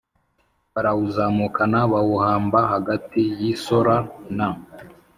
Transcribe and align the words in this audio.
barawuzamukana 0.73 1.77
bawuhamba 1.91 2.59
hagati 2.71 3.21
y 3.41 3.43
i 3.53 3.53
Sora 3.63 3.97
na 4.37 4.49